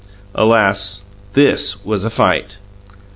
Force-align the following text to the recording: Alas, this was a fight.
Alas, 0.33 1.05
this 1.33 1.85
was 1.85 2.03
a 2.03 2.09
fight. 2.09 2.57